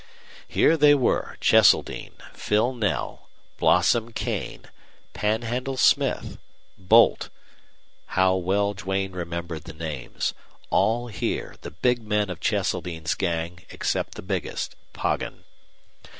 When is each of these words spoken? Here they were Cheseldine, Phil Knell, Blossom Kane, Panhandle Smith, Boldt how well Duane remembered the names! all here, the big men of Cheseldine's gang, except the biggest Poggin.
Here 0.47 0.77
they 0.77 0.95
were 0.95 1.37
Cheseldine, 1.41 2.15
Phil 2.33 2.73
Knell, 2.73 3.29
Blossom 3.57 4.11
Kane, 4.13 4.65
Panhandle 5.13 5.77
Smith, 5.77 6.39
Boldt 6.75 7.29
how 8.17 8.35
well 8.35 8.73
Duane 8.73 9.11
remembered 9.11 9.65
the 9.65 9.73
names! 9.73 10.33
all 10.71 11.05
here, 11.09 11.55
the 11.61 11.69
big 11.69 12.01
men 12.01 12.31
of 12.31 12.39
Cheseldine's 12.39 13.13
gang, 13.13 13.59
except 13.69 14.15
the 14.15 14.23
biggest 14.23 14.75
Poggin. 14.91 15.43